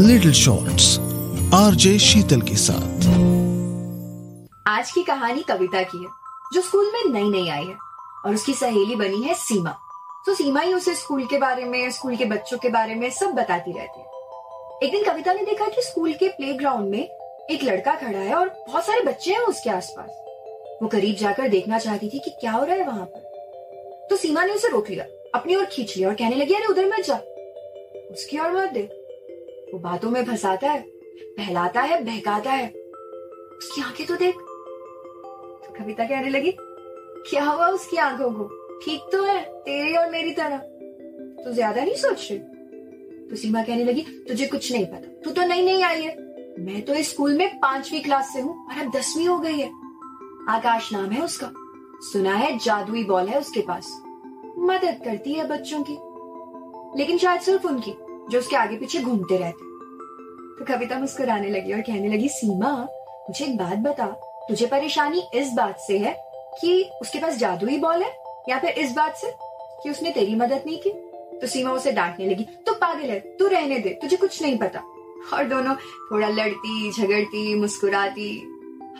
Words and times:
Little 0.00 0.32
shorts 0.32 0.98
RJ 1.54 1.98
शीतल 1.98 2.40
के 2.40 2.56
साथ। 2.56 3.00
आज 4.66 4.92
की 4.92 5.02
कहानी 5.02 5.42
कविता 5.42 5.82
की 5.82 5.98
है, 5.98 6.06
जो 6.52 6.60
स्कूल 6.60 6.92
में 6.94 7.12
नई 7.12 7.40
नई 7.40 7.48
आई 7.48 7.64
है, 7.64 7.74
और 8.26 8.34
उसकी 8.34 8.54
सहेली 8.54 8.96
बनी 8.96 9.22
है 9.22 9.34
सीमा। 9.34 9.78
तो 10.26 10.34
सीमा 10.34 10.60
ही 10.60 10.74
उसे 10.74 10.94
स्कूल 10.94 11.26
के 11.26 11.38
बारे 11.38 11.64
में, 11.64 11.90
स्कूल 11.90 12.16
के 12.16 12.24
बच्चों 12.24 12.58
के 12.58 12.68
बारे 12.68 12.94
में 12.94 13.10
सब 13.10 13.26
बताती 13.26 13.72
रहती 13.72 14.00
है। 14.00 14.06
एक 14.82 14.90
दिन 14.92 15.12
कविता 15.12 15.32
ने 15.32 15.44
देखा 15.44 15.64
कि 15.64 15.82
स्कूल 15.82 16.12
के 16.12 16.28
प्लेग्राउंड 16.28 16.90
में 16.90 17.08
एक 17.50 17.64
लड़का 17.64 17.94
खड़ा 17.94 18.18
है 18.18 18.34
और 18.34 18.48
बहुत 18.68 18.86
सारे 18.86 19.00
बच्चे 19.00 19.32
हैं 19.32 19.40
उसके 19.40 19.70
आसपास। 19.70 20.10
वो 20.82 20.88
करीब 20.88 21.16
जाकर 21.16 21.48
देखना 21.48 21.78
चाहती 21.78 22.08
थी 22.08 22.18
कि 22.18 22.30
क्या 22.30 22.52
हो 22.52 22.64
रहा 22.64 22.76
है 22.76 22.86
वहाँ 22.86 23.04
पर। 23.04 23.20
तो 24.10 24.16
सीमा 24.16 24.44
ने 24.44 24.52
उसे 24.52 24.68
रोक 24.68 24.90
लिया, 24.90 25.04
अपनी 25.34 25.56
ओर 25.56 25.64
खींच 25.64 25.96
लिया 25.96 26.08
और 26.08 26.14
कहने 26.14 26.36
लगी, 26.36 26.54
अरे, 26.54 26.66
उधर 26.66 26.86
मत 26.86 27.00
जा। 27.00 27.14
उसकी 28.12 28.38
ओर 28.38 28.50
मत 28.50 28.70
देख 28.70 28.96
वो 29.72 29.78
बातों 29.78 30.10
में 30.10 30.24
फंसाता 30.24 30.70
है, 30.70 30.80
बहलाता 31.38 31.80
है, 31.80 32.04
बहकाता 32.04 32.52
है। 32.52 32.68
उसकी 33.58 33.82
आँखें 33.82 34.06
तो 34.06 34.16
देख। 34.16 34.34
कविता 35.78 36.04
कहने 36.04 36.30
लगी, 36.30 36.52
क्या 37.30 37.44
हुआ 37.44 37.68
उसकी 37.68 37.96
आँखों 37.96 38.30
को? 38.32 38.44
ठीक 38.84 39.00
तो 39.12 39.24
है, 39.24 39.40
तेरी 39.42 39.96
और 39.96 40.10
मेरी 40.10 40.32
तरह। 40.32 40.56
तो 41.44 41.52
ज़्यादा 41.52 41.84
नहीं 41.84 41.94
सोच 41.94 42.28
रही? 42.30 42.38
तो 43.30 43.36
सीमा 43.36 43.62
कहने 43.62 43.84
लगी, 43.84 44.02
तुझे 44.02 44.46
कुछ 44.46 44.72
नहीं 44.72 44.86
पता। 44.86 45.20
तू 45.24 45.30
तो 45.30 45.42
नई 45.42 45.62
नई 45.62 45.82
आई 45.82 46.02
है। 46.02 46.16
मैं 46.58 46.82
तो 46.82 46.94
इस 46.94 47.10
स्कूल 47.10 47.34
में 47.34 47.58
पांचवी 47.58 48.00
क्लास 48.00 48.32
से 48.32 48.40
हूँ 48.40 48.66
और 48.66 48.86
अब 48.86 48.92
दसवीं 48.92 49.28
हो 49.28 49.38
गई 49.38 49.58
है। 49.58 49.70
आकाश 50.48 50.92
नाम 50.92 51.10
है 51.10 51.22
उसका। 51.22 51.52
सुना 52.12 52.34
है, 52.34 52.58
जादुई 52.58 53.04
बॉल 53.04 53.26
है 53.26 53.38
उसके 53.38 53.60
पास। 53.60 54.02
मदद 54.58 55.00
करती 55.04 55.32
है 55.32 55.48
बच्चों 55.48 55.82
की। 55.90 55.98
लेकिन 56.98 57.18
शायद 57.18 57.40
सिर्फ़ 57.40 57.66
उनकी। 57.66 57.92
जो 58.30 58.38
उसके 58.38 58.56
आगे 58.56 58.76
पीछे 58.76 59.00
घूमते 59.00 59.36
रहते 59.36 59.68
तो 60.58 60.64
कविता 60.64 60.98
मुस्कुराने 60.98 61.50
लगी 61.50 61.72
और 61.72 61.80
कहने 61.80 62.08
लगी, 62.08 62.28
सीमा, 62.28 62.72
मुझे 63.28 63.44
एक 63.44 63.56
बात 63.56 63.78
बता। 63.78 64.06
तुझे 64.48 64.66
परेशानी 64.66 65.22
इस 65.34 65.52
बात 65.52 65.78
से 65.78 65.98
है 65.98 66.14
कि 66.60 66.90
उसके 67.02 67.18
पास 67.18 67.36
जादुई 67.36 67.78
बॉल 67.78 68.02
है 68.02 68.16
या 68.48 68.58
फिर 68.58 68.70
इस 68.70 68.92
बात 68.92 69.16
से 69.16 69.32
कि 69.82 69.90
उसने 69.90 70.10
तेरी 70.10 70.34
मदद 70.34 70.62
नहीं 70.66 70.78
की? 70.78 70.90
तो 71.38 71.46
सीमा 71.46 71.72
उसे 71.72 71.92
डांटने 71.92 72.26
लगी, 72.26 72.44
तू 72.66 72.72
पागल 72.72 73.10
है, 73.10 73.20
तू 73.20 73.46
रहने 73.46 73.78
दे, 73.78 73.90
तुझे 74.02 74.16
कुछ 74.16 74.42
नहीं 74.42 74.58
पता। 74.58 74.82
और 75.34 75.44
दोनों 75.44 75.74
थोड़ा 76.12 76.28
लड़ती, 76.28 76.92
झगड़ती, 76.92 77.54
मुस्कुराती, 77.54 78.32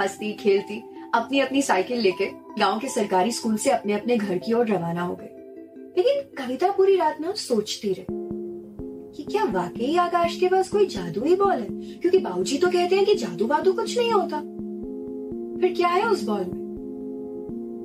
हंसती, 0.00 0.32
खेलती 0.32 0.82
अपनी 1.14 1.40
अपनी 1.40 1.62
साइकिल 1.62 1.98
लेके 1.98 2.30
गाँव 2.58 2.78
के 2.78 2.88
सरकारी 2.88 3.32
स्कूल 3.32 3.56
से 3.56 3.70
अपने 3.70 3.92
अपने 3.92 4.16
घर 4.16 4.38
की 4.38 4.52
ओर 4.52 4.66
रवाना 4.66 5.02
हो 5.02 5.14
गए 5.14 5.28
लेकिन 5.96 6.44
कविता 6.44 6.70
पूरी 6.70 6.96
रात 6.96 7.20
ना 7.20 7.32
सोचती 7.32 7.92
रही। 7.92 8.19
कि 9.16 9.22
क्या 9.22 9.44
वाकई 9.44 9.96
आकाश 9.96 10.36
के 10.36 10.46
पास 10.46 10.68
कोई 10.68 10.86
जादुई 10.86 11.36
बॉल 11.36 11.56
है? 11.56 11.68
क्योंकि 11.70 12.18
बाबूजी 12.18 12.58
तो 12.58 12.68
कहते 12.68 12.96
हैं 12.96 13.06
कि 13.06 13.14
जादू 13.14 13.46
बादू 13.46 13.72
कुछ 13.72 13.98
नहीं 13.98 14.10
होता। 14.10 14.40
फिर 15.60 15.72
क्या 15.76 15.88
है 15.88 16.10
उस 16.10 16.24
बॉल 16.24 16.40
में? 16.40 16.60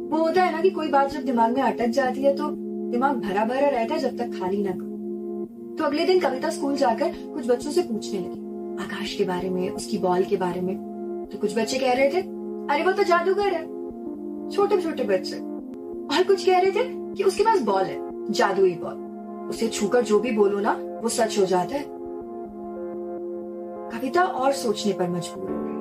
वो 0.10 0.18
होता 0.18 0.44
है 0.44 0.52
ना 0.52 0.62
कि 0.62 0.70
कोई 0.70 0.88
बात 0.88 1.10
जब 1.10 1.24
दिमाग 1.24 1.54
में 1.54 1.62
अटक 1.62 1.88
जाती 1.88 2.24
है 2.24 2.36
तो 2.36 2.50
दिमाग 2.92 3.18
भरा 3.18 3.46
भरा 3.46 3.70
रहता 3.70 3.94
है 3.94 4.00
जब 4.00 4.18
तक 4.18 4.40
खाली 4.40 4.64
ना 4.64 4.72
करो। 4.72 4.96
तो 5.76 5.84
अगले 5.84 6.06
दिन 6.06 6.20
कविता 6.20 6.50
स्कूल 6.50 6.76
जाकर 6.76 7.14
कुछ 7.34 7.48
बच्चों 7.48 7.72
से 7.72 7.82
पूछने 7.82 8.20
लगी। 8.20 8.46
आकाश 8.84 9.16
के 9.16 9.24
बारे 9.24 9.50
में, 9.50 9.70
उसकी 9.70 9.98
बॉल 9.98 10.24
के 10.24 10.38
बारे 10.38 10.62
में। 10.62 10.76
तो 11.32 11.38
कुछ 11.38 11.58
बच्चे 11.58 11.78
कह 11.78 11.94
रहे 11.94 12.10
थे, 12.10 12.22
अरे, 12.74 12.84
वो 12.84 12.92
तो 12.92 13.04
जादूगर 13.04 13.48
है। 13.48 13.76
छोटे 14.52 14.82
छोटे 14.82 15.04
बच्चे। 15.04 15.36
और 16.18 16.24
कुछ 16.24 16.46
कह 16.46 16.60
रहे 16.60 16.72
थे 16.72 17.14
कि 17.16 17.24
उसके 17.24 17.44
पास 17.44 17.62
बॉल 17.62 17.84
है, 17.84 18.32
जादुई 18.32 18.76
बॉल। 18.76 19.05
उसे 19.50 19.68
छूकर 19.68 20.02
जो 20.02 20.20
भी 20.20 20.32
बोलो 20.32 20.60
ना, 20.60 20.72
वो 20.74 21.10
सच 21.10 21.40
हो 21.40 21.46
जाता 21.46 21.76
है। 21.76 21.86
कविता 23.92 24.24
और 24.24 24.54
सोचने 24.54 24.94
पर 24.94 25.10
मजबूर 25.10 25.50
हो 25.50 25.56
गई। 25.60 25.76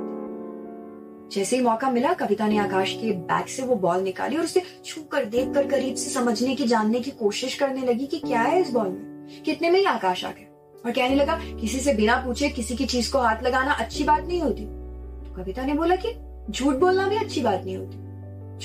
जैसे 1.32 1.56
ही 1.56 1.62
मौका 1.62 1.90
मिला, 1.90 2.12
कविता 2.12 2.48
ने 2.48 2.58
आकाश 2.58 2.92
के 2.92 3.12
बैग 3.12 3.46
से 3.46 3.62
वो 3.62 3.76
बॉल 3.76 4.00
निकाली 4.00 4.36
और 4.36 4.44
उसे 4.44 4.62
छूकर 4.84 5.24
देखकर 5.24 5.66
करीब 5.68 5.94
से 5.94 6.10
समझने 6.10 6.54
की, 6.54 6.64
जानने 6.64 7.00
की 7.00 7.10
कोशिश 7.10 7.54
करने 7.54 7.86
लगी 7.86 8.06
कि 8.06 8.18
क्या 8.18 8.40
है 8.40 8.60
इस 8.60 8.70
बॉल 8.70 8.88
में। 8.88 9.26
कितने 9.44 9.70
में 9.70 9.80
ही 9.80 9.86
आकाश 9.86 10.24
आ 10.24 10.30
गया। 10.30 10.78
और 10.86 10.90
कहने 10.90 11.14
लगा, 11.14 11.40
किसी 11.60 11.80
से 11.80 11.94
बिना 11.94 12.16
पूछे 12.16 12.48
किसी 12.48 12.76
की 12.76 12.84
चीज़ 12.84 13.12
को 13.12 13.18
हाथ 13.18 13.42
लगाना 13.42 13.72
अच्छी 13.72 14.04
बात 14.04 14.22
नहीं 14.24 14.40
होती। 14.40 14.64
तो 15.28 15.34
कविता 15.36 15.62
ने 15.64 15.74
बोला 15.74 15.96
कि, 15.96 16.08
झूठ 16.52 16.74
बोलना 16.74 17.08
भी 17.08 17.16
अच्छी 17.16 17.40
बात 17.40 17.62
नहीं 17.64 17.76
होती। 17.76 18.04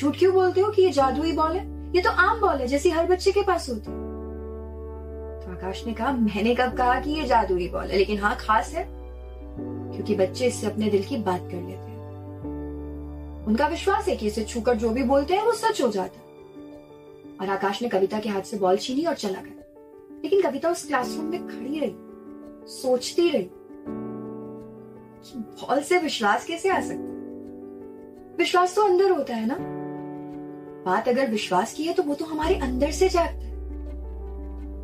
झूठ 0.02 0.18
क्यों 0.18 0.34
बोलते 0.34 0.62
हो 0.62 0.72
कि 0.72 0.82
ये 0.82 0.90
जादुई 0.90 1.32
बॉल 1.32 1.52
है? 1.52 1.92
ये 1.96 2.02
तो 2.02 2.10
आम 2.10 2.40
बॉल 2.40 2.56
है, 2.56 2.68
जैसी 2.68 2.90
हर 2.90 3.06
बच्चे 3.06 3.32
के 3.32 3.42
पास 3.42 3.70
होती 3.70 3.92
है। 3.92 4.09
आकाश 5.50 5.86
ने 5.88 5.94
कहा, 5.94 6.12
मैंने 6.12 6.56
कब 6.56 6.76
कहा 6.78 7.00
कि 7.00 7.12
ये 7.12 7.26
जादुई 7.26 7.68
बॉल 7.68 7.88
है? 7.88 7.98
लेकिन 7.98 8.20
हाँ 8.20 8.36
खास 8.40 8.74
है, 8.74 8.86
क्योंकि 9.94 10.16
बच्चे 10.16 10.48
इससे 10.48 10.68
अपने 10.68 10.90
दिल 10.90 11.04
की 11.04 11.18
बात 11.18 11.42
कर 11.42 11.56
लेते 11.56 11.74
हैं। 11.74 13.46
उनका 13.48 13.68
विश्वास 13.68 14.08
है 14.08 14.16
कि 14.16 14.28
इसे 14.28 14.44
छूकर 14.44 14.76
जो 14.76 14.90
भी 14.90 15.04
बोलते 15.04 15.34
हैं, 15.34 15.44
वो 15.44 15.52
सच 15.54 15.82
हो 15.82 15.90
जाता 15.90 16.20
और 17.42 17.50
आकाश 17.50 17.82
ने 17.82 17.90
कविता 17.90 18.20
के 18.20 18.30
हाथ 18.30 18.42
से 18.42 18.58
बॉल 18.58 18.78
छीनी 18.78 19.06
और 19.06 19.16
चला 19.16 19.42
गया। 19.42 19.54
लेकिन 20.24 20.42
कविता 20.42 20.70
उस 20.70 20.86
क्लासरूम 20.88 21.26
में 21.26 21.48
खड़ी 21.48 21.80
रही, 21.80 21.94
सोचती 22.72 23.30
रही 23.30 23.50
कि 25.24 25.38
बॉल 25.38 25.82
से 25.82 25.98
विश्वास 25.98 26.46
कैसे 26.46 26.70
आ 26.70 26.80
सकता 26.82 27.18
विश्वास 28.38 28.76
तो 28.76 28.82
अंदर 28.82 29.12
होता 29.12 29.36
है 29.36 29.46
ना? 29.48 29.58
बात 30.86 31.08
अगर 31.10 31.30
विश्वास 31.32 31.74
की 31.74 31.84
है 31.84 31.94
तो 31.94 32.04
वो 32.04 32.16
तो 32.16 32.26
हमारे 32.26 32.56
अंदर 32.56 32.92
से 32.92 33.10
जागता 33.10 33.46
है। 33.46 33.49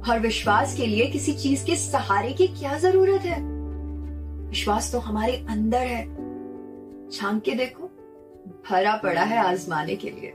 और 0.09 0.19
विश्वास 0.19 0.77
के 0.77 0.85
लिए 0.85 1.07
किसी 1.07 1.33
चीज़ 1.33 1.65
के 1.65 1.75
सहारे 1.75 2.33
की 2.33 2.47
क्या 2.47 2.77
ज़रूरत 2.77 3.21
है? 3.21 3.41
विश्वास 4.49 4.91
तो 4.91 4.99
हमारे 4.99 5.45
अंदर 5.49 5.77
है। 5.77 6.05
छांक 7.11 7.43
के 7.43 7.51
देखो, 7.51 7.83
भरा 8.69 8.95
पड़ा 8.95 9.21
है 9.21 9.37
आजमाने 9.37 9.95
के 9.95 10.09
लिए। 10.09 10.33